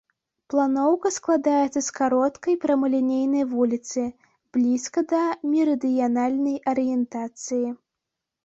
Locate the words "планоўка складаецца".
0.51-1.81